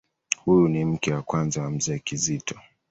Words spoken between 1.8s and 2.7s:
Kizito.